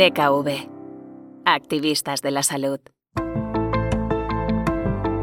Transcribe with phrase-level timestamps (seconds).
[0.00, 0.48] DKV.
[1.44, 2.80] Activistas de la salud.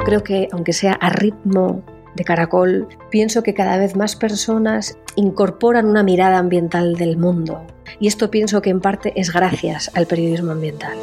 [0.05, 1.81] Creo que, aunque sea a ritmo
[2.15, 7.65] de caracol, pienso que cada vez más personas incorporan una mirada ambiental del mundo.
[7.99, 10.95] Y esto pienso que en parte es gracias al periodismo ambiental.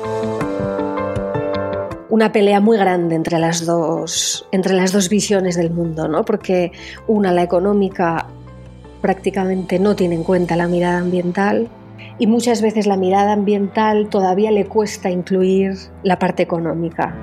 [2.10, 6.24] Una pelea muy grande entre las dos, entre las dos visiones del mundo, ¿no?
[6.24, 6.70] porque
[7.08, 8.28] una, la económica,
[9.00, 11.68] prácticamente no tiene en cuenta la mirada ambiental
[12.18, 17.14] y muchas veces la mirada ambiental todavía le cuesta incluir la parte económica.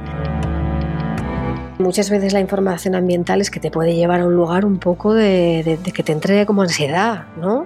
[1.80, 5.13] Muchas veces la información ambiental es que te puede llevar a un lugar un poco
[5.13, 7.66] de, que te entre como ansiedad, ¿no?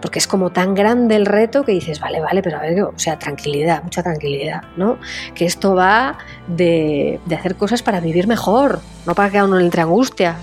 [0.00, 2.92] Porque es como tan grande el reto que dices, vale, vale, pero a ver, o
[2.96, 4.98] sea, tranquilidad, mucha tranquilidad, ¿no?
[5.34, 9.82] Que esto va de, hacer cosas para vivir mejor, no para que a uno entre
[9.82, 10.36] angustia.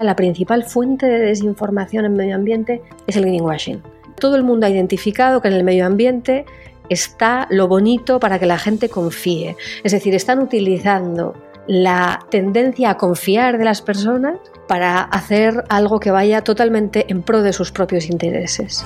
[0.00, 3.93] La principal fuente de desinformación en medio ambiente es el greenwashing.
[4.24, 6.46] Todo el mundo ha identificado que en el medio ambiente
[6.88, 9.54] está lo bonito para que la gente confíe.
[9.82, 11.34] Es decir, están utilizando
[11.66, 17.42] la tendencia a confiar de las personas para hacer algo que vaya totalmente en pro
[17.42, 18.82] de sus propios intereses.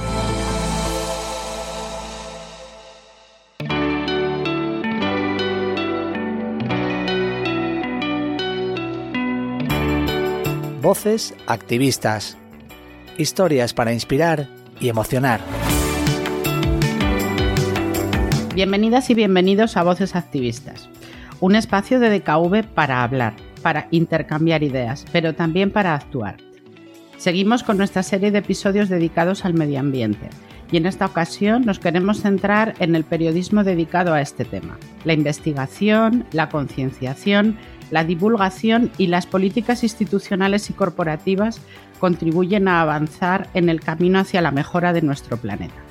[10.83, 12.37] Voces activistas.
[13.17, 15.41] Historias para inspirar y emocionar.
[18.55, 20.89] Bienvenidas y bienvenidos a Voces Activistas,
[21.41, 26.37] un espacio de DKV para hablar, para intercambiar ideas, pero también para actuar.
[27.17, 30.29] Seguimos con nuestra serie de episodios dedicados al medio ambiente
[30.71, 35.15] y en esta ocasión nos queremos centrar en el periodismo dedicado a este tema, la
[35.15, 37.57] investigación, la concienciación,
[37.91, 41.61] la divulgación y las políticas institucionales y corporativas
[41.99, 45.89] contribuyen a avanzar en el camino hacia la mejora de nuestro planeta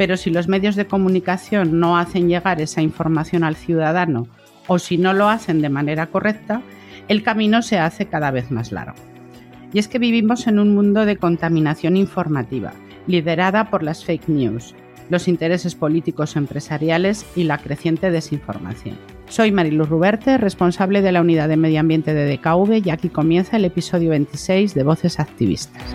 [0.00, 4.28] pero si los medios de comunicación no hacen llegar esa información al ciudadano
[4.66, 6.62] o si no lo hacen de manera correcta,
[7.08, 8.96] el camino se hace cada vez más largo.
[9.74, 12.72] Y es que vivimos en un mundo de contaminación informativa,
[13.06, 14.74] liderada por las fake news,
[15.10, 18.96] los intereses políticos empresariales y la creciente desinformación.
[19.30, 23.56] Soy Mariluz Ruberte, responsable de la Unidad de Medio Ambiente de DKV y aquí comienza
[23.56, 25.94] el episodio 26 de Voces Activistas.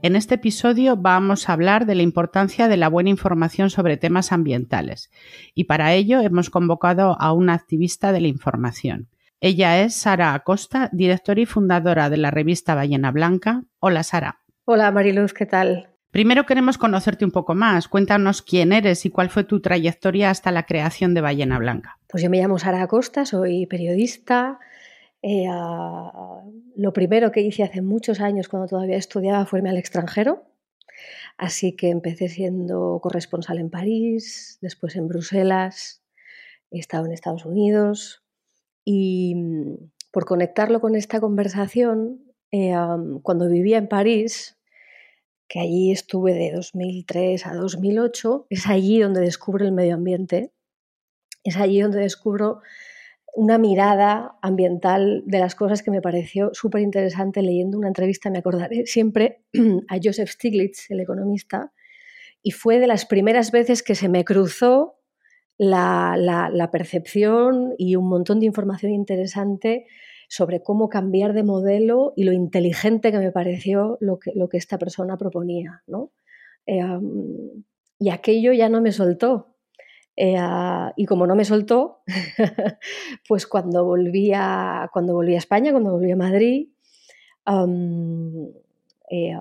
[0.00, 4.32] En este episodio vamos a hablar de la importancia de la buena información sobre temas
[4.32, 5.10] ambientales
[5.54, 9.10] y para ello hemos convocado a una activista de la información.
[9.42, 13.64] Ella es Sara Acosta, directora y fundadora de la revista Ballena Blanca.
[13.80, 14.40] Hola Sara.
[14.64, 15.90] Hola Mariluz, ¿qué tal?
[16.10, 17.86] Primero queremos conocerte un poco más.
[17.86, 21.98] Cuéntanos quién eres y cuál fue tu trayectoria hasta la creación de Ballena Blanca.
[22.08, 24.58] Pues yo me llamo Sara Acosta, soy periodista,
[25.22, 25.46] eh,
[26.76, 30.44] lo primero que hice hace muchos años, cuando todavía estudiaba, fue irme al extranjero.
[31.38, 36.02] Así que empecé siendo corresponsal en París, después en Bruselas,
[36.70, 38.22] he estado en Estados Unidos
[38.84, 42.20] y mm, por conectarlo con esta conversación,
[42.52, 42.74] eh,
[43.22, 44.59] cuando vivía en París,
[45.50, 50.52] que allí estuve de 2003 a 2008, es allí donde descubro el medio ambiente,
[51.42, 52.60] es allí donde descubro
[53.34, 58.38] una mirada ambiental de las cosas que me pareció súper interesante leyendo una entrevista, me
[58.38, 59.42] acordaré siempre
[59.88, 61.72] a Joseph Stiglitz, el economista,
[62.42, 65.00] y fue de las primeras veces que se me cruzó
[65.58, 69.86] la, percepción y un montón de información interesante
[70.30, 74.58] sobre cómo cambiar de modelo y lo inteligente que me pareció lo que, lo que
[74.58, 75.82] esta persona proponía.
[75.88, 76.12] ¿no?
[76.66, 76.80] Eh,
[77.98, 79.56] y aquello ya no me soltó.
[80.16, 80.38] Eh,
[80.96, 82.02] y como no me soltó,
[83.28, 86.68] pues cuando volví, a, cuando volví a España, cuando volví a Madrid,
[89.10, 89.36] eh,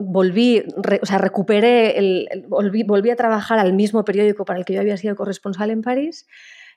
[0.00, 0.64] volví,
[1.00, 4.98] o sea, recuperé, el, volví, a trabajar al mismo periódico para el que yo había
[4.98, 6.26] sido corresponsal en París,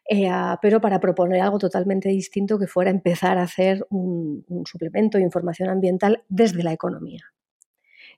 [0.09, 0.29] eh,
[0.61, 5.69] pero para proponer algo totalmente distinto que fuera empezar a hacer un, suplemento de información
[5.69, 7.25] ambiental desde la economía.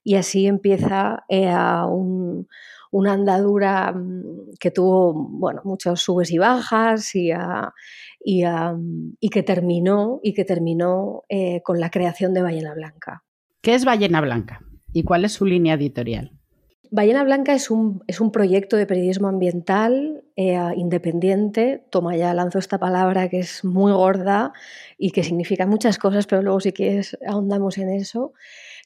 [0.04, 2.48] Y así empieza un,
[2.92, 7.32] una andadura mm, que tuvo bueno, muchos subes y bajas y,
[8.24, 13.24] y, que terminó, y que terminó eh, con la creación de Ballena Blanca.
[13.62, 14.62] ¿Qué es Ballena Blanca
[14.94, 16.32] y cuál es su línea editorial?
[16.94, 21.86] Ballena Blanca es un, es un proyecto de periodismo ambiental eh, independiente.
[21.90, 24.52] Toma ya, lanzo esta palabra que es muy gorda
[24.98, 28.34] y que significa muchas cosas, pero luego si quieres ahondamos en eso,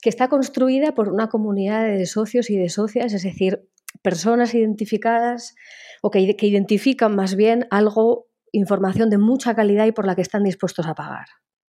[0.03, 3.67] que está construida por una comunidad de socios y de socias, es decir,
[4.03, 5.55] personas identificadas
[6.03, 10.43] o que, identifican más bien algo, información de mucha calidad y por la que están
[10.43, 11.25] dispuestos a pagar.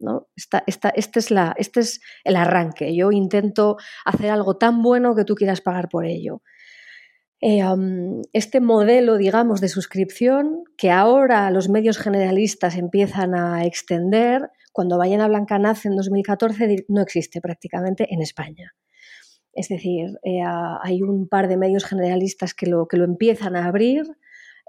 [0.02, 0.28] ¿No?
[0.36, 0.64] Esta,
[0.96, 2.96] este, es la, este es el arranque.
[2.96, 6.42] Yo intento hacer algo tan bueno que tú quieras pagar por ello.
[7.42, 7.64] Eh,
[8.34, 15.28] este modelo, digamos, de suscripción que ahora los medios generalistas empiezan a extender, cuando Ballena
[15.28, 18.76] Blanca nace en 2014, no existe prácticamente en España.
[19.54, 20.42] Es decir, eh,
[20.82, 24.06] hay un par de medios generalistas que lo, que lo empiezan a abrir,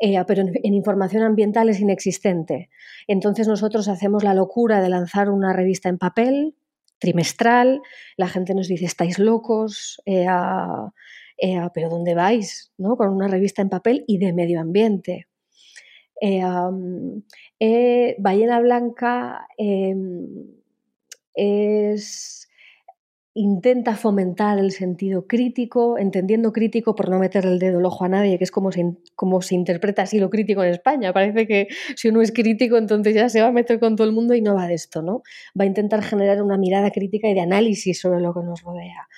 [0.01, 2.71] eh, pero en, información ambiental es inexistente.
[3.07, 6.55] Entonces nosotros hacemos la locura de lanzar una revista en papel,
[6.99, 7.81] trimestral,
[8.17, 10.27] la gente nos dice, estáis locos, eh,
[11.75, 12.73] pero ¿dónde vais?
[12.79, 12.97] ¿no?
[12.97, 15.27] Con una revista en papel y de medio ambiente.
[18.19, 20.27] Ballena Blanca em,
[21.35, 22.42] es
[23.35, 28.09] intenta fomentar el sentido crítico, entendiendo crítico por no meter el dedo el ojo a
[28.09, 28.85] nadie, que es como se,
[29.41, 31.13] se interpreta así lo crítico en España.
[31.13, 34.13] Parece que si uno es crítico, entonces ya se va a meter con todo el
[34.13, 35.23] mundo y no va de esto, ¿no?
[35.59, 39.09] Va a intentar generar una mirada crítica y de análisis sobre lo que nos rodea.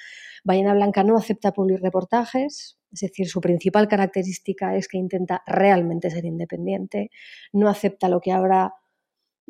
[0.45, 6.11] Ballena Blanca no acepta publicar reportajes, es decir, su principal característica es que intenta realmente
[6.11, 7.11] ser independiente,
[7.53, 8.75] no acepta lo que ahora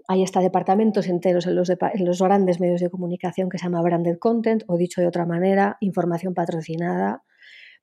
[0.09, 4.63] hay hasta departamentos enteros en los, grandes medios de comunicación que se llama branded content
[4.67, 7.23] o dicho de otra manera, información patrocinada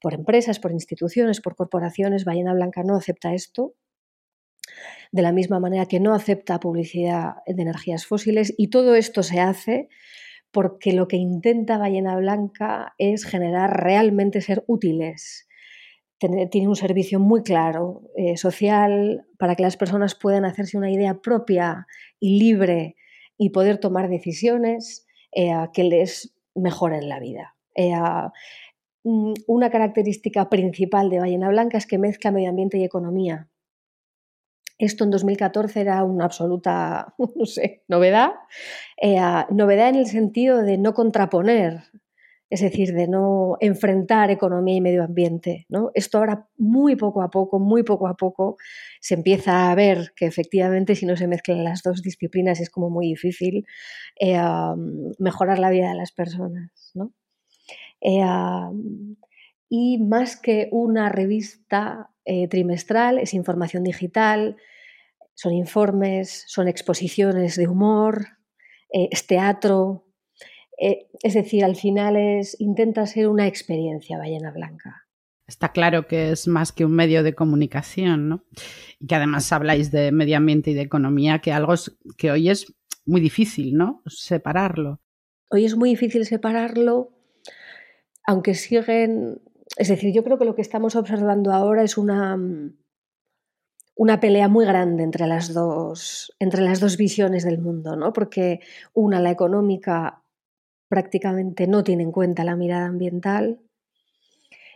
[0.01, 2.25] por empresas, por instituciones, por corporaciones.
[2.25, 3.75] Ballena Blanca no acepta esto,
[5.11, 9.39] de la misma manera que no acepta publicidad de energías fósiles y todo esto se
[9.39, 9.89] hace
[10.51, 15.47] porque lo que intenta Ballena Blanca es generar realmente ser útiles,
[16.29, 21.19] tiene un servicio muy claro, eh, social, para que las personas puedan hacerse una idea
[21.19, 21.87] propia
[22.19, 22.95] y libre
[23.37, 27.55] y poder tomar decisiones eh, que les mejoren la vida.
[27.73, 27.93] Eh,
[29.03, 33.49] mm, una característica principal de Ballena Blanca es que mezcla medio ambiente y economía.
[34.77, 38.31] Esto en 2014 era una absoluta, no sé, novedad.
[39.49, 41.81] novedad en el sentido de no contraponer
[42.51, 45.65] es decir, de no enfrentar economía y medio ambiente.
[45.69, 45.89] ¿no?
[45.93, 48.57] Esto ahora muy poco a poco, muy poco a poco,
[48.99, 52.89] se empieza a ver que efectivamente si no se mezclan las dos disciplinas es como
[52.89, 53.65] muy difícil
[54.19, 54.37] eh,
[55.17, 56.93] mejorar la vida de las personas.
[58.01, 58.21] Eh,
[59.69, 64.57] y más que una revista eh, trimestral, es información digital,
[65.35, 68.27] son informes, son exposiciones de humor,
[68.89, 70.10] es teatro,
[70.81, 75.07] eh, es decir, al final es, intenta ser una experiencia Ballena Blanca.
[75.47, 78.45] Está claro que es más que un medio de comunicación, ¿no?
[78.99, 81.75] Y que además habláis de medio ambiente y de economía, que algo
[82.17, 82.73] que hoy es
[83.05, 84.01] muy difícil, ¿no?
[84.07, 85.01] Separarlo.
[85.49, 87.11] Hoy es muy difícil separarlo,
[88.25, 89.39] aunque siguen.
[89.77, 92.39] Es decir, yo creo que lo que estamos observando ahora es una,
[93.95, 98.13] una pelea muy grande entre las dos, entre las dos visiones del mundo, ¿no?
[98.13, 98.61] Porque
[98.93, 100.20] una, la económica,
[100.91, 103.61] prácticamente no tiene en cuenta la mirada ambiental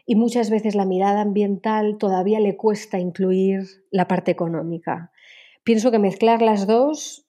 [0.06, 5.12] y muchas veces la mirada ambiental todavía le cuesta incluir la parte económica.
[5.66, 7.28] Pienso que mezclar las dos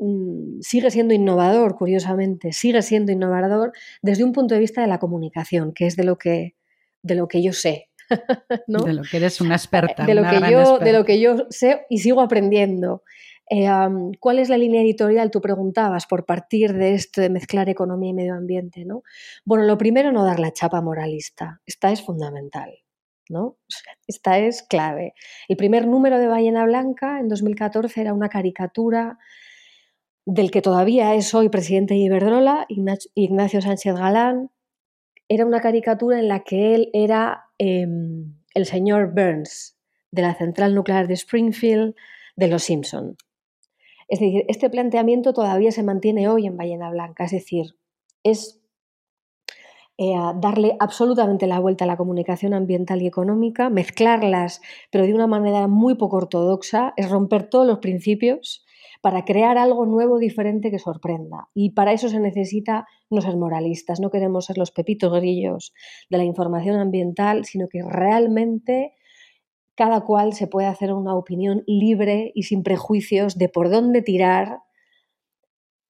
[0.00, 3.70] mm, sigue siendo innovador, curiosamente, sigue siendo innovador
[4.02, 6.56] desde un punto de vista de la comunicación, que es de lo que,
[7.02, 7.90] de lo que yo sé.
[8.68, 10.04] De lo que eres una experta.
[10.04, 13.02] De lo, que yo, de lo que yo sé y sigo aprendiendo.
[13.48, 13.68] Eh,
[14.18, 15.30] ¿Cuál es la línea editorial?
[15.30, 19.02] Tú preguntabas por partir de esto de mezclar economía y medio ambiente, ¿no?
[19.44, 21.60] Bueno, lo primero, no dar la chapa moralista.
[21.64, 22.70] Esta es fundamental,
[23.28, 23.56] ¿no?
[24.06, 25.14] Esta es clave.
[25.48, 29.18] El primer número de Ballena Blanca en 2014 era una caricatura
[30.24, 32.66] del que todavía es hoy presidente de Iberdrola,
[33.14, 34.50] Ignacio Sánchez Galán.
[35.28, 39.76] Era una caricatura en la que él era em, el señor Burns
[40.10, 41.94] de la central nuclear de Springfield
[42.34, 43.16] de los Simpson.
[44.08, 47.76] Es decir, este planteamiento todavía se mantiene hoy en Ballena Blanca, es decir,
[48.22, 48.60] es
[49.98, 54.60] eh, darle absolutamente la vuelta a la comunicación ambiental y económica, mezclarlas,
[54.90, 58.66] pero de una manera muy poco ortodoxa, es romper todos los principios
[59.00, 61.48] para crear algo nuevo, diferente que sorprenda.
[61.54, 65.72] Y para eso se necesita no ser moralistas, no queremos ser los pepitos grillos
[66.10, 68.94] de la información ambiental, sino que realmente
[69.76, 74.60] cada cual se puede hacer una opinión libre y sin prejuicios de por dónde tirar.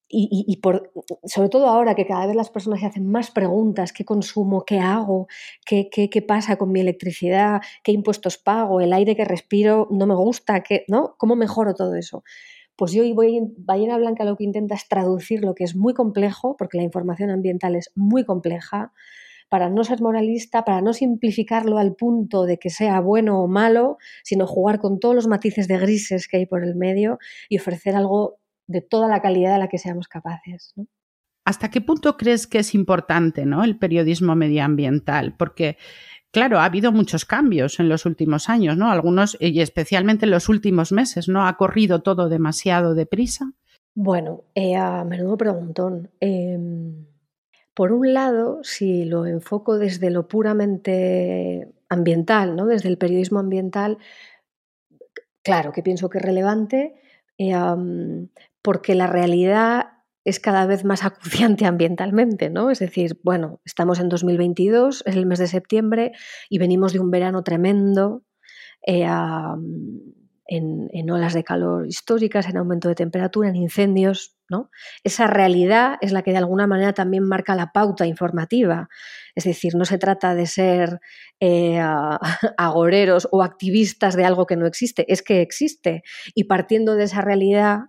[0.09, 0.93] Y, por,
[1.25, 4.63] sobre todo ahora que cada vez las personas se hacen más preguntas, ¿qué consumo?
[4.63, 5.27] ¿Qué hago?
[5.65, 7.59] ¿Qué, qué, pasa con mi electricidad?
[7.83, 8.79] ¿Qué impuestos pago?
[8.79, 10.63] ¿El aire que respiro no me gusta?
[10.63, 11.15] ¿Qué, ¿no?
[11.17, 12.23] ¿Cómo mejoro todo eso?
[12.77, 16.55] Pues yo voy, Ballena Blanca lo que intenta es traducir lo que es muy complejo,
[16.57, 18.93] porque la información ambiental es muy compleja,
[19.49, 23.97] para no ser moralista, para no simplificarlo al punto de que sea bueno o malo,
[24.23, 27.95] sino jugar con todos los matices de grises que hay por el medio y ofrecer
[27.95, 30.73] algo de toda la calidad de la que seamos capaces.
[31.45, 33.63] ¿Hasta qué punto crees que es importante ¿no?
[33.63, 35.33] el periodismo medioambiental?
[35.37, 35.77] Porque,
[36.31, 38.91] claro, ha habido muchos cambios en los últimos años, ¿no?
[38.91, 41.47] Algunos, y especialmente en los últimos meses, ¿no?
[41.47, 43.53] ¿Ha corrido todo demasiado deprisa?
[43.95, 46.11] Bueno, eh, a menudo preguntón.
[46.19, 47.05] Em,
[47.77, 52.65] por un lado, si lo enfoco desde lo puramente ambiental, ¿no?
[52.65, 53.99] desde el periodismo ambiental,
[55.43, 56.95] claro que pienso que es relevante,
[57.37, 57.53] eh,
[58.63, 59.89] porque la realidad
[60.25, 62.71] es cada vez más acuciante ambientalmente, ¿no?
[62.71, 66.13] Es decir, bueno, estamos en 2022, es el mes de septiembre
[66.49, 68.23] y venimos de un verano tremendo,
[68.87, 69.05] eh,
[70.47, 74.69] en, olas de calor históricas, en aumento de temperatura, en incendios, ¿no?
[75.03, 78.89] Esa realidad es la que de alguna manera también marca la pauta informativa.
[79.35, 80.99] Es decir, no se trata de ser
[81.39, 81.79] eh,
[82.57, 86.03] agoreros o activistas de algo que no existe, es que existe.
[86.33, 87.79] Y partiendo de esa realidad,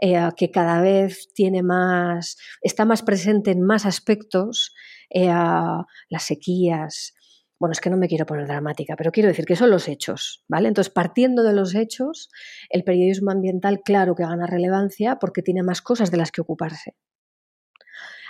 [0.00, 4.74] eh, que cada vez tiene más, está más presente en más aspectos,
[5.08, 7.14] eh, las sequías.
[7.58, 10.44] Bueno, es que no me quiero poner dramática, pero quiero decir que son los hechos,
[10.46, 10.68] ¿vale?
[10.68, 12.28] Entonces, partiendo de los hechos,
[12.68, 16.94] el periodismo ambiental, claro que gana relevancia porque tiene más cosas de las que ocuparse.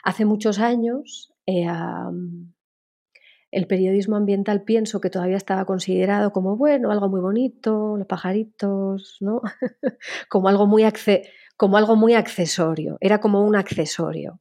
[0.05, 1.67] Hace muchos años, eh,
[3.51, 9.17] el periodismo ambiental pienso que todavía estaba considerado como, bueno, algo muy bonito, los pajaritos,
[9.21, 9.41] ¿no?
[10.29, 10.85] como algo muy
[11.57, 14.41] como algo muy accesorio, era como un accesorio.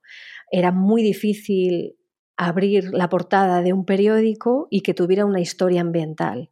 [0.51, 1.95] Era muy difícil
[2.37, 6.51] abrir la portada de un periódico y que tuviera una historia ambiental.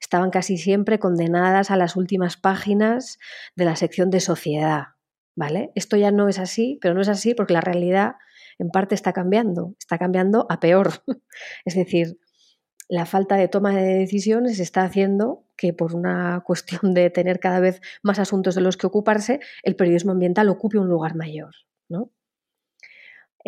[0.00, 3.18] Estaban casi siempre condenadas a las últimas páginas
[3.56, 4.84] de la sección de sociedad,
[5.34, 5.72] ¿vale?
[5.74, 8.12] Esto ya no es así, pero no es así porque la realidad
[8.58, 11.02] en parte está cambiando, está cambiando a peor.
[11.64, 12.18] es decir,
[12.88, 17.60] la falta de toma de decisiones está haciendo que por una cuestión de tener cada
[17.60, 21.54] vez más asuntos de los que ocuparse, el periodismo ambiental ocupe un lugar mayor.
[21.88, 22.12] ¿no?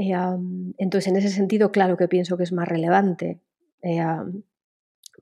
[0.00, 3.40] Eh, entonces, en ese sentido, claro que pienso que es más relevante.
[3.82, 4.02] Eh,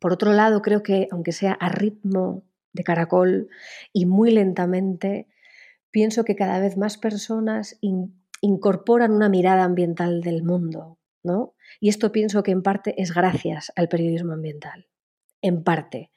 [0.00, 3.48] por otro lado, creo que, aunque sea a ritmo de caracol
[3.92, 5.26] y muy lentamente,
[5.90, 7.78] pienso que cada vez más personas
[8.40, 10.98] incorporan una mirada ambiental del mundo.
[11.24, 11.54] ¿no?
[11.80, 14.86] Y esto pienso que en parte es gracias al periodismo ambiental.
[15.42, 16.10] En parte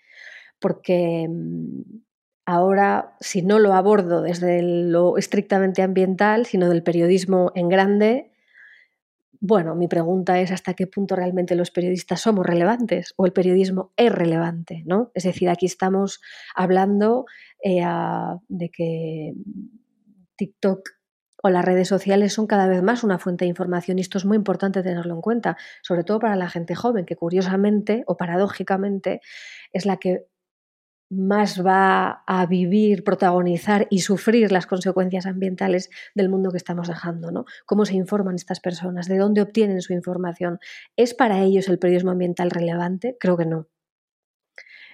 [0.62, 1.82] porque mm,
[2.46, 8.31] ahora, si no lo abordo desde lo estrictamente ambiental, sino del periodismo en grande,
[9.44, 13.92] bueno, mi pregunta es hasta qué punto realmente los periodistas somos relevantes o el periodismo
[13.98, 15.12] es relevante, ¿no?
[15.16, 16.22] Es decir, aquí estamos
[16.56, 17.26] hablando
[17.64, 17.84] eh,
[18.48, 19.34] de que
[20.36, 20.88] TikTok
[21.42, 24.26] o las redes sociales son cada vez más una fuente de información y esto es
[24.26, 29.22] muy importante tenerlo en cuenta, sobre todo para la gente joven, que curiosamente o paradójicamente
[29.74, 30.28] es la que
[31.12, 37.32] más va a vivir, protagonizar y sufrir las consecuencias ambientales del mundo que estamos dejando,
[37.32, 37.46] ¿no?
[37.66, 39.08] ¿Cómo se informan estas personas?
[39.08, 40.60] ¿De dónde obtienen su información?
[40.96, 43.18] ¿Es para ellos el periodismo ambiental relevante?
[43.20, 43.68] Creo que no.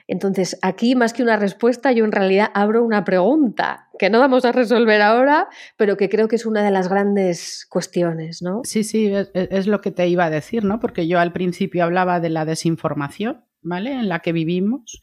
[0.08, 4.46] Entonces, aquí más que una respuesta, yo en realidad abro una pregunta que no vamos
[4.46, 8.62] a resolver ahora, pero que creo que es una de las grandes cuestiones, ¿no?
[8.64, 10.80] Sí, sí, es, es lo que te iba a decir, ¿no?
[10.80, 13.92] Porque yo al principio hablaba de la desinformación, ¿vale?
[13.92, 15.02] En la que vivimos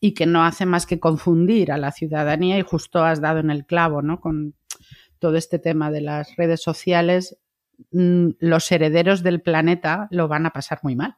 [0.00, 3.50] y que no hace más que confundir a la ciudadanía y justo has dado en
[3.50, 4.20] el clavo, ¿no?
[4.20, 4.54] Con
[5.18, 7.38] todo este tema de las redes sociales,
[7.92, 11.14] mm, los herederos del planeta lo van a pasar muy mal.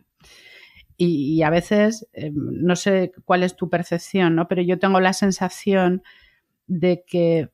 [0.97, 4.47] Y, a veces, em, no sé cuál es tu percepción, ¿no?
[4.47, 6.03] Pero yo tengo la sensación
[6.67, 7.51] de que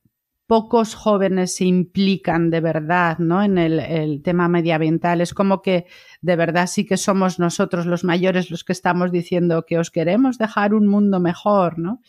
[0.49, 3.43] pocos jóvenes se implican de verdad ¿no?
[3.43, 5.21] en el, tema medioambiental.
[5.21, 5.85] Es como que
[6.23, 10.38] de verdad sí que somos nosotros los mayores los que estamos diciendo que os queremos
[10.38, 12.00] dejar un mundo mejor, ¿no?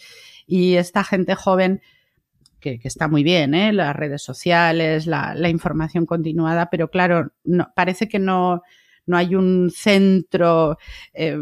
[0.48, 1.82] Y esta gente joven,
[2.62, 3.74] que, está muy bien, ¿eh?
[3.74, 8.64] las redes sociales, la, información continuada, pero claro, no, parece que no,
[9.06, 10.78] no hay un centro
[11.14, 11.38] eh,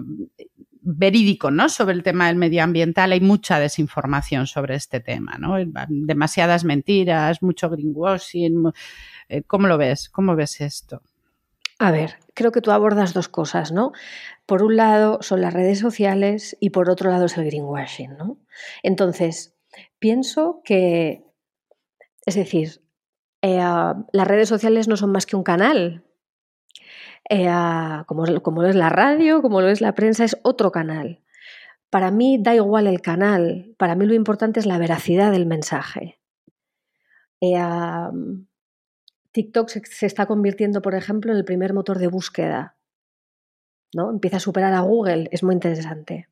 [0.88, 1.67] verídico ¿no?
[1.67, 3.12] sobre el tema del medioambiental.
[3.12, 5.56] Hay mucha desinformación sobre este tema, ¿no?
[5.89, 8.72] demasiadas mentiras, mucho greenwashing.
[9.27, 10.10] Eh, ¿Cómo lo ves?
[10.10, 11.01] ¿Cómo ves esto?
[11.79, 13.91] A ver, creo que tú abordas dos cosas, ¿no?
[14.48, 18.39] Por un lado son las redes sociales y por otro lado es el greenwashing, ¿no?
[18.82, 19.56] Entonces,
[20.00, 21.25] pienso que,
[22.25, 22.82] es decir,
[23.44, 26.07] eh, las redes sociales no son más que un canal
[27.29, 27.50] eh,
[28.05, 31.22] como, lo es la radio, como lo es la prensa, es otro canal.
[31.89, 36.19] Para mí da igual el canal, para mí lo importante es la veracidad del mensaje.
[37.41, 37.57] Eh,
[39.31, 42.77] TikTok se, está convirtiendo, por ejemplo, en el primer motor de búsqueda.
[43.93, 44.10] ¿no?
[44.10, 46.29] Empieza a superar a Google, es muy interesante.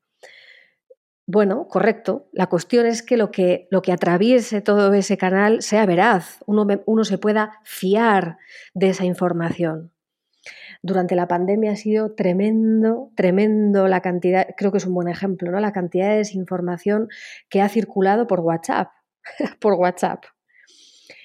[1.28, 2.30] bueno, correcto.
[2.32, 7.60] La cuestión es que lo que, atraviese todo ese canal sea veraz, uno se pueda
[7.64, 8.38] fiar
[8.74, 9.95] de esa información.
[10.86, 15.50] Durante la pandemia ha sido tremendo, tremendo la cantidad, creo que es un buen ejemplo,
[15.52, 15.60] ¿no?
[15.60, 17.08] La cantidad de desinformación
[17.50, 18.90] que ha circulado por WhatsApp,
[19.60, 20.26] por WhatsApp.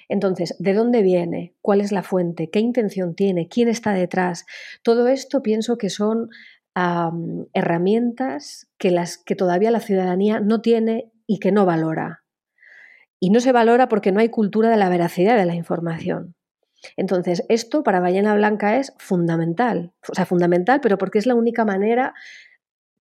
[0.08, 1.56] Entonces, ¿de dónde viene?
[1.60, 2.48] ¿Cuál es la fuente?
[2.48, 3.48] ¿Qué intención tiene?
[3.48, 4.46] ¿Quién está detrás?
[4.82, 6.30] Todo esto pienso que son
[7.52, 12.24] herramientas que, las, que todavía la ciudadanía no tiene y que no valora.
[13.18, 16.34] Y no se valora porque no hay cultura de la veracidad de la información.
[16.96, 21.64] Entonces, esto para Ballena Blanca es fundamental, o sea, fundamental, pero porque es la única
[21.64, 22.14] manera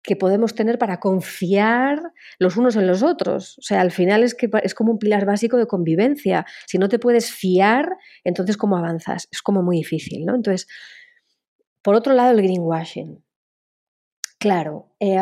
[0.02, 3.58] que podemos tener para confiar los unos en los otros.
[3.58, 6.46] O sea, al final es que es como un pilar básico de convivencia.
[6.66, 9.28] Si no te puedes fiar, entonces ¿cómo avanzas?
[9.30, 10.34] Es como muy difícil, ¿no?
[10.34, 10.66] Entonces,
[11.82, 13.22] por otro lado, el greenwashing.
[14.38, 14.94] Claro.
[15.00, 15.18] Eh,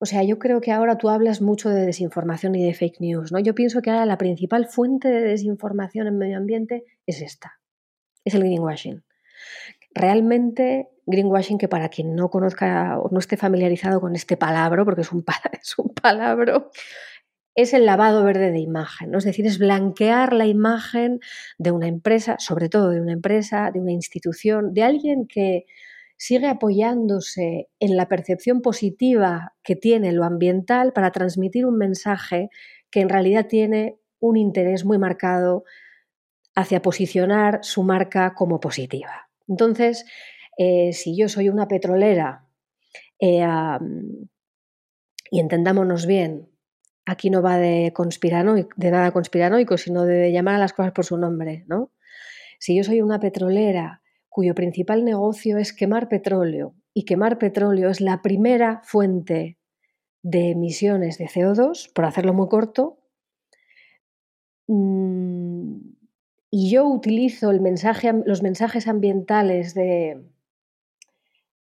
[0.00, 3.32] o sea, yo creo que ahora tú hablas mucho de desinformación y de fake news,
[3.32, 3.40] ¿no?
[3.40, 7.60] Yo pienso que ahora la principal fuente de desinformación en medio ambiente es esta,
[8.24, 9.04] es el greenwashing.
[9.94, 15.00] Realmente, greenwashing, que para quien no conozca o no esté familiarizado con este palabra, porque
[15.00, 15.24] es un,
[15.60, 16.68] es un palabra,
[17.56, 19.18] es el lavado verde de imagen, ¿no?
[19.18, 21.18] es decir, es blanquear la imagen
[21.58, 25.66] de una empresa, sobre todo de una empresa, de una institución, de alguien que
[26.18, 32.50] sigue apoyándose en la percepción positiva que tiene lo ambiental para transmitir un mensaje
[32.90, 35.64] que en realidad tiene un interés muy marcado
[36.56, 39.30] hacia posicionar su marca como positiva.
[39.46, 40.04] Entonces,
[40.58, 42.44] eh, si yo soy una petrolera,
[43.20, 43.46] eh,
[45.30, 46.48] y entendámonos bien,
[47.06, 51.16] aquí no va de, de nada conspiranoico, sino de llamar a las cosas por su
[51.16, 51.92] nombre, ¿no?
[52.58, 54.02] Si yo soy una petrolera
[54.38, 59.58] cuyo principal negocio es quemar petróleo, y quemar petróleo es la primera fuente
[60.22, 63.00] de emisiones de CO2, por hacerlo muy corto,
[64.68, 65.78] mm,
[66.52, 70.22] y yo utilizo el mensaje, los mensajes ambientales de,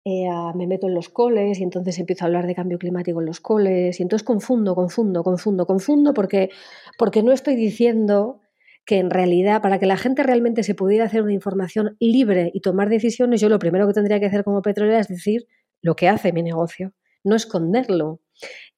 [0.04, 3.28] eh, me meto en los coles y entonces empiezo a hablar de cambio climático en
[3.28, 6.50] los coles y entonces confundo, confundo, confundo, confundo porque,
[6.98, 8.42] porque no estoy diciendo
[8.86, 12.62] que en realidad, para que la gente realmente se pudiera hacer una información libre y
[12.62, 15.48] tomar decisiones, yo lo primero que tendría que hacer como petrolera es decir
[15.82, 16.94] lo que hace mi negocio,
[17.24, 18.22] no esconderlo.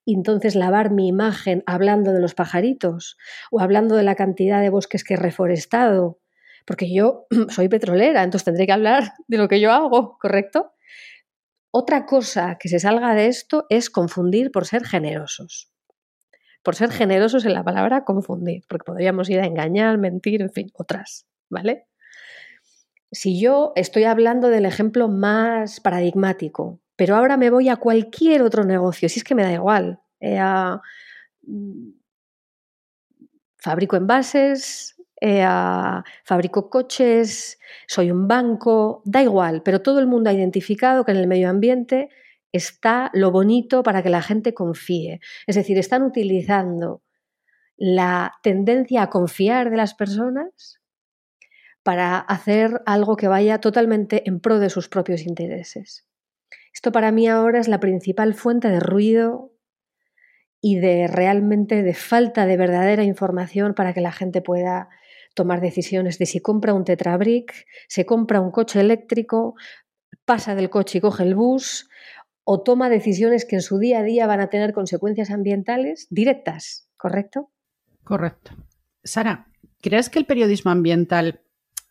[0.06, 3.18] Y entonces lavar mi imagen hablando de los pajaritos
[3.52, 6.20] o hablando de la cantidad de bosques que he reforestado,
[6.66, 10.72] porque yo soy petrolera, entonces tendré que hablar de lo que yo hago, ¿correcto?
[11.72, 15.72] Otra cosa que se salga de esto es confundir por ser generosos
[16.68, 20.70] por ser generosos en la palabra confundir, porque podríamos ir a engañar, mentir, en fin,
[20.74, 21.88] otras, ¿vale?
[23.10, 28.66] Si yo estoy hablando del ejemplo más paradigmático, pero ahora me voy a cualquier otro
[28.66, 30.42] negocio, si es que me da igual, eh,
[31.44, 31.92] mm,
[33.56, 35.48] fabrico envases, eh,
[36.26, 41.18] fabrico coches, soy un banco, da igual, pero todo el mundo ha identificado que en
[41.18, 42.10] el medio ambiente
[42.52, 45.20] está lo bonito para que la gente confíe.
[45.46, 47.04] Es decir, están utilizando
[47.76, 50.82] la tendencia a confiar de las personas
[51.84, 56.06] para hacer algo que vaya totalmente en pro de sus propios intereses.
[56.74, 59.54] Esto para mí ahora es la principal fuente de ruido
[60.60, 64.90] y de realmente de falta de verdadera información para que la gente pueda
[65.34, 69.56] tomar decisiones de si compra un tetrabric, se compra un coche eléctrico,
[70.26, 71.90] pasa del coche y coge el bus,
[72.50, 76.88] o toma decisiones que en su día a día van a tener consecuencias ambientales directas,
[76.96, 77.52] ¿correcto?
[78.06, 78.52] Correcto.
[79.04, 81.42] Sara, ¿crees que el periodismo ambiental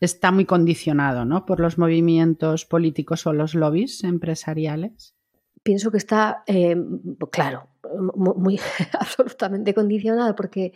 [0.00, 1.44] está muy condicionado ¿no?
[1.44, 5.14] por los movimientos políticos o los lobbies empresariales?
[5.62, 6.74] Pienso que está, eh,
[7.30, 7.68] claro,
[8.14, 8.58] muy,
[8.98, 10.72] absolutamente condicionado porque,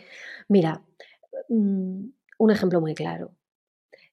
[0.49, 0.83] mira,
[1.49, 2.05] mm,
[2.39, 3.33] un ejemplo muy claro.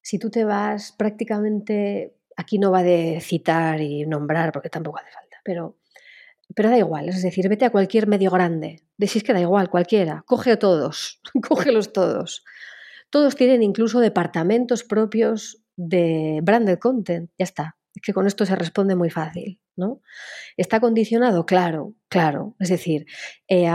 [0.00, 5.10] Si tú te vas prácticamente, aquí no va de citar y nombrar porque tampoco hace
[5.10, 5.78] falta pero,
[6.54, 10.22] pero da igual, es decir, vete a cualquier medio grande, decís que da igual, cualquiera,
[10.26, 12.44] coge a todos, cógelos todos.
[13.08, 17.78] Todos tienen incluso departamentos propios de branded content, ya está.
[17.94, 20.02] Es que con esto se responde muy fácil, ¿no?
[20.58, 21.46] ¿Está condicionado?
[21.46, 22.54] Claro, claro.
[22.60, 23.06] Es decir,
[23.48, 23.66] eh,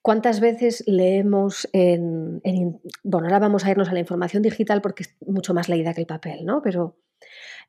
[0.00, 5.02] ¿Cuántas veces leemos en, en, Bueno, ahora vamos a irnos a la información digital porque
[5.02, 6.62] es mucho más leída que el papel, ¿no?
[6.62, 6.96] Pero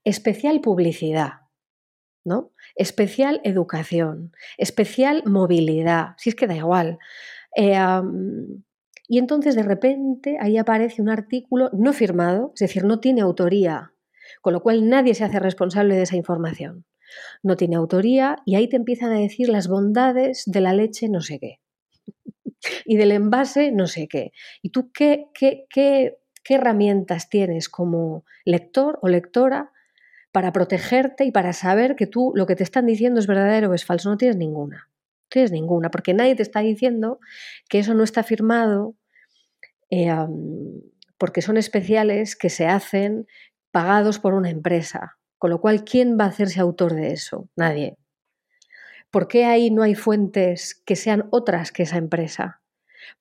[0.05, 1.41] especial publicidad,
[2.23, 2.53] ¿no?
[2.75, 6.99] Especial educación, especial movilidad, si es que da igual.
[7.57, 7.77] Eh,
[9.07, 13.93] y entonces de repente ahí aparece un artículo no firmado, es decir, no tiene autoría,
[14.41, 16.85] con lo cual nadie se hace responsable de esa información.
[17.43, 21.21] no tiene autoría y ahí te empiezan a decir las bondades de la leche no
[21.21, 21.59] sé qué
[22.85, 24.31] y del envase no sé qué.
[24.61, 29.71] ¿Y tú qué, qué, qué, qué herramientas tienes como lector o lectora
[30.35, 33.73] para protegerte y para saber que tú lo que te están diciendo es verdadero o
[33.73, 34.09] es falso?
[34.09, 34.89] No tienes ninguna.
[34.89, 37.21] No tienes ninguna, porque nadie te está diciendo
[37.69, 38.97] que eso no está firmado
[39.89, 40.13] eh,
[41.17, 43.27] porque son especiales que se hacen
[43.71, 45.17] pagados por una empresa.
[45.37, 47.47] Con lo cual, ¿quién va a hacerse autor de eso?
[47.55, 47.95] Nadie.
[49.11, 52.61] ¿Por qué ahí no hay fuentes que sean otras que esa empresa?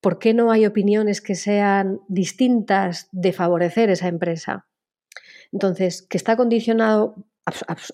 [0.01, 4.67] ¿Por qué no hay opiniones que sean distintas de favorecer esa empresa?
[5.55, 7.15] Entonces, que está condicionado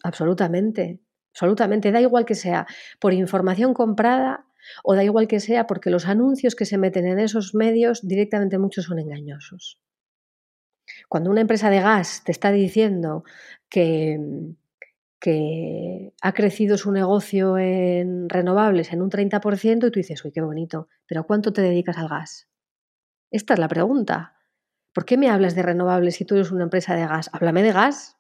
[0.03, 0.99] absolutamente,
[1.35, 2.67] absolutamente, da igual que sea
[2.99, 4.47] por información comprada
[4.83, 8.57] o da igual que sea porque los anuncios que se meten en esos medios directamente
[8.57, 9.79] muchos son engañosos.
[11.09, 13.25] Cuando una empresa de gas te está diciendo
[13.69, 14.19] que,
[15.21, 20.41] que ha crecido su negocio en renovables en un 30% y tú dices, uy, qué
[20.41, 22.49] bonito, pero ¿cuánto te dedicas al gas?
[23.31, 24.40] Esta es la pregunta.
[24.93, 27.31] ¿Por qué me hablas de renovables si tú eres una empresa de gas?
[27.33, 28.17] Háblame de gas.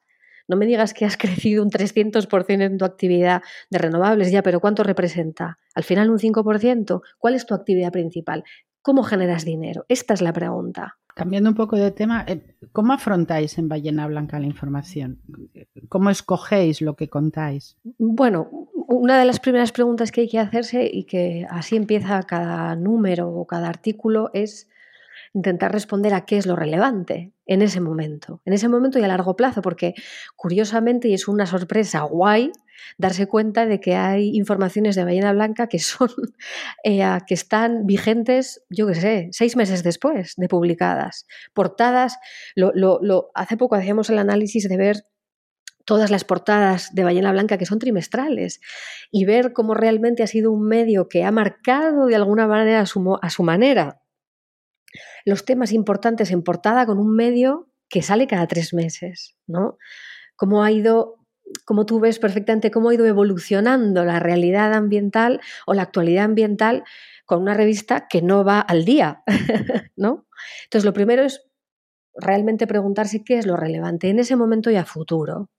[0.48, 4.60] No me digas que has crecido un 300% en tu actividad de renovables, ya, pero
[4.60, 5.58] ¿cuánto representa?
[5.74, 7.02] Al final un 5%.
[7.18, 8.44] ¿Cuál es tu actividad principal?
[8.82, 9.84] ¿Cómo generas dinero?
[9.88, 10.96] Esta es la pregunta.
[11.14, 15.20] Cambiando un poco de tema, eh, ¿cómo afrontáis en Ballena Blanca la información?
[15.88, 17.76] ¿Cómo escogéis lo que contáis?
[17.98, 18.48] Bueno,
[18.88, 23.28] una de las primeras preguntas que hay que hacerse y que así empieza cada número
[23.28, 24.68] o cada artículo es
[25.32, 29.08] intentar responder a qué es lo relevante en ese momento, en ese momento y a
[29.08, 29.94] largo plazo, porque
[30.36, 32.52] curiosamente, y es una sorpresa guay,
[32.98, 36.08] darse cuenta de que hay informaciones de ballena blanca que son
[36.84, 41.26] eh, que están vigentes, yo qué sé, seis meses después de publicadas.
[41.54, 42.18] Portadas,
[42.56, 45.04] lo, lo, hace poco hacíamos el análisis de ver
[45.84, 48.60] todas las portadas de Ballena Blanca que son trimestrales
[49.10, 52.84] y ver cómo realmente ha sido un medio que ha marcado de alguna manera a
[53.22, 54.00] a su manera
[55.24, 59.78] los temas importantes en portada con un medio que sale cada tres meses, ¿no?
[60.36, 61.16] Cómo ha ido,
[61.64, 66.84] como tú ves perfectamente cómo ha ido evolucionando la realidad ambiental o la actualidad ambiental
[67.26, 69.22] con una revista que no va al día,
[69.96, 70.26] ¿no?
[70.64, 71.42] Entonces, lo primero es
[72.14, 75.50] realmente preguntarse qué es lo relevante en ese momento y a futuro.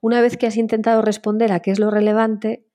[0.00, 2.66] Una vez que has intentado responder a qué es lo relevante,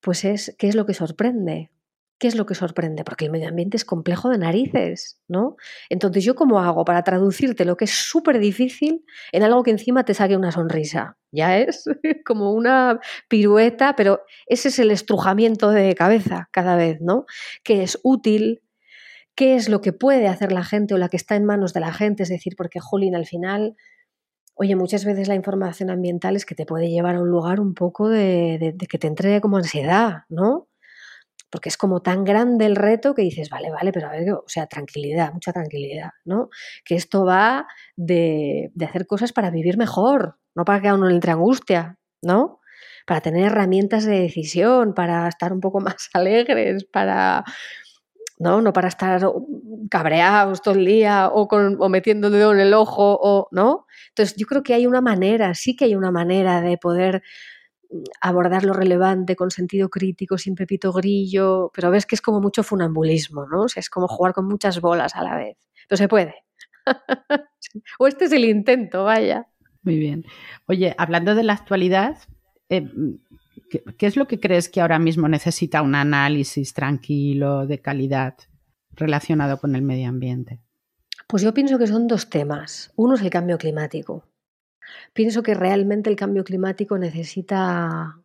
[0.00, 1.70] pues es qué es lo que sorprende,
[2.18, 3.02] ¿Qué es lo que sorprende?
[3.04, 5.56] Porque el medio ambiente es complejo de narices, ¿no?
[5.88, 10.04] Entonces, ¿yo cómo hago para traducirte lo que es súper difícil en algo que encima
[10.04, 11.18] te saque una sonrisa?
[11.32, 11.84] Ya es
[12.24, 17.26] como una pirueta, pero ese es el estrujamiento de cabeza cada vez, ¿no?
[17.64, 18.62] Que es útil,
[19.34, 21.80] qué es lo que puede hacer la gente o la que está en manos de
[21.80, 23.74] la gente, es decir, porque, Jolín, al final,
[24.54, 27.74] oye, muchas veces la información ambiental es que te puede llevar a un lugar un
[27.74, 30.68] poco de, de que te entre como ansiedad, ¿no?
[31.54, 34.42] Porque es como tan grande el reto que dices, vale, vale, pero a ver, o
[34.48, 36.48] sea, tranquilidad, mucha tranquilidad, ¿no?
[36.84, 41.30] Que esto va de, hacer cosas para vivir mejor, no para que a uno entre
[41.30, 42.58] angustia, ¿no?
[43.06, 47.44] Para tener herramientas de decisión, para estar un poco más alegres, para,
[48.40, 48.60] ¿no?
[48.60, 49.24] No para estar
[49.92, 53.86] cabreados todo el día o, con, metiendo dedo en el ojo, ¿no?
[54.08, 57.22] Entonces yo creo que hay una manera, sí que hay una manera de poder
[58.20, 62.62] abordar lo relevante con sentido crítico, sin pepito grillo, pero ves que es como mucho
[62.62, 63.62] funambulismo, ¿no?
[63.62, 65.56] O sea, es como jugar con muchas bolas a la vez.
[65.88, 66.34] Pero se puede.
[67.98, 69.48] o este es el intento, vaya.
[69.82, 70.24] Muy bien.
[70.66, 72.16] Oye, hablando de la actualidad,
[72.68, 72.90] eh,
[73.70, 78.34] ¿qué, es lo que crees que ahora mismo necesita un análisis tranquilo, de calidad,
[78.92, 80.60] relacionado con el medio ambiente?
[81.28, 82.92] Pues yo pienso que son dos temas.
[82.96, 84.24] Uno es el cambio climático.
[85.12, 88.16] Pienso que realmente el cambio climático necesita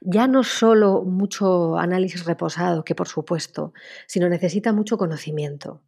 [0.00, 3.72] ya no solo mucho análisis reposado, que por supuesto,
[4.06, 5.82] sino necesita mucho conocimiento.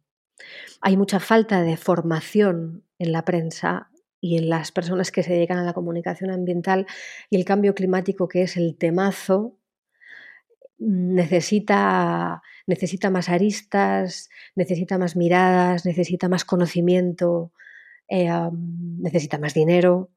[0.81, 5.57] Hay mucha falta de formación en la prensa y en las personas que se dedican
[5.57, 6.85] a la comunicación ambiental
[7.29, 9.57] y el cambio climático, que es el temazo,
[10.79, 17.51] necesita, necesita más aristas, necesita más miradas, necesita más conocimiento,
[18.07, 18.29] eh,
[18.99, 20.09] necesita más dinero.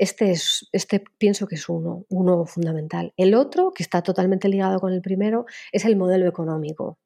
[0.00, 3.12] Este, es, este pienso que es uno, uno fundamental.
[3.18, 6.98] El otro, que está totalmente ligado con el primero, es el modelo económico.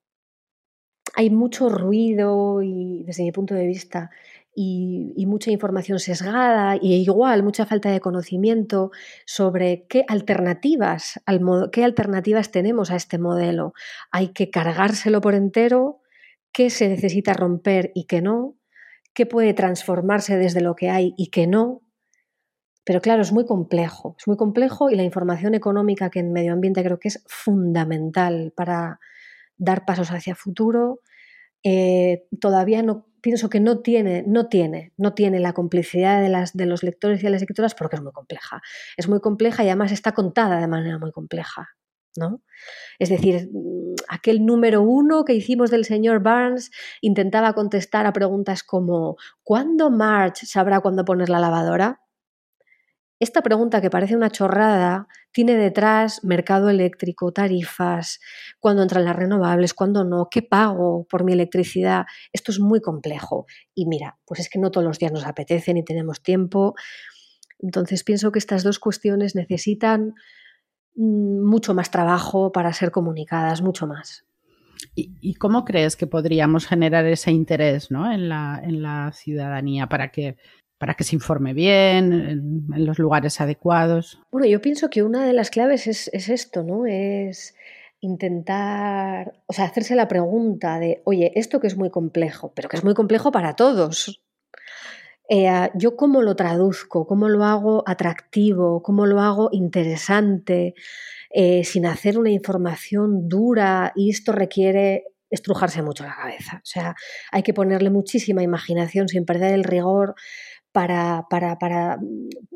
[1.16, 4.10] Hay mucho ruido y, desde mi punto de vista
[4.54, 8.92] y, mucha información sesgada y igual mucha falta de conocimiento
[9.26, 11.20] sobre qué alternativas,
[11.72, 13.72] qué alternativas tenemos a este modelo.
[14.12, 16.00] Hay que cargárselo por entero,
[16.52, 18.54] qué se necesita romper y qué no,
[19.14, 21.80] qué puede transformarse desde lo que hay y qué no,
[22.84, 26.52] Pero claro, es muy complejo, es muy complejo y la información económica que en medio
[26.52, 29.00] ambiente creo que es fundamental para
[29.56, 31.00] dar pasos hacia futuro,
[31.62, 36.82] eh, todavía no pienso que no tiene, no tiene, no tiene la complicidad de, los
[36.82, 38.60] lectores y de las escritoras porque es muy compleja.
[38.98, 41.70] Es muy compleja y además está contada de manera muy compleja.
[42.16, 42.42] ¿no?
[42.98, 43.48] Es decir,
[44.08, 46.70] aquel número uno que hicimos del señor Barnes
[47.00, 52.03] intentaba contestar a preguntas como ¿cuándo March sabrá cuándo poner la lavadora?
[53.24, 58.20] Esta pregunta que parece una chorrada tiene detrás mercado eléctrico, tarifas,
[58.60, 62.04] cuándo entran las renovables, cuándo no, qué pago por mi electricidad.
[62.34, 63.46] Esto es muy complejo.
[63.74, 66.74] Y mira, pues es que no todos los días nos apetece ni tenemos tiempo.
[67.60, 70.12] Entonces pienso que estas dos cuestiones necesitan
[70.94, 74.26] mm, mucho más trabajo para ser comunicadas, mucho más.
[74.94, 78.12] ¿Y, cómo crees que podríamos generar ese interés ¿no?
[78.12, 80.36] en, la, en la ciudadanía para que
[80.78, 84.20] para que se informe bien, en, los lugares adecuados?
[84.30, 86.86] Bueno, yo pienso que una de las claves es, esto, ¿no?
[86.86, 87.54] Es
[88.00, 92.76] intentar, o sea, hacerse la pregunta de, oye, esto que es muy complejo, pero que
[92.76, 94.20] es muy complejo para todos.
[95.28, 100.74] Eh, yo cómo lo traduzco, cómo lo hago atractivo, cómo lo hago interesante,
[101.30, 106.58] eh, sin hacer una información dura y esto requiere estrujarse mucho la cabeza.
[106.58, 106.94] O sea,
[107.32, 110.14] hay que ponerle muchísima imaginación sin perder el rigor
[110.74, 112.00] para, para, para,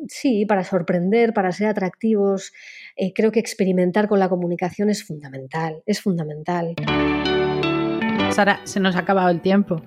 [0.09, 2.53] sí, para sorprender, para ser atractivos.
[2.97, 6.75] Eh, creo que experimentar con la comunicación es fundamental, es fundamental.
[8.31, 9.81] Sara, se nos ha acabado el tiempo.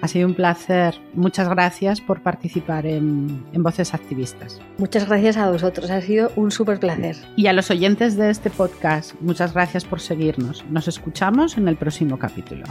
[0.00, 0.94] Ha sido un placer.
[1.12, 4.62] Muchas gracias por participar en, en, Voces Activistas.
[4.78, 5.90] Muchas gracias a vosotros.
[5.90, 7.16] Ha sido un súper placer.
[7.36, 10.64] Y a los oyentes de este podcast, muchas gracias por seguirnos.
[10.70, 12.64] Nos escuchamos en el próximo capítulo.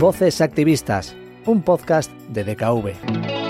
[0.00, 1.14] Voces Activistas
[1.46, 3.43] un podcast de DKV.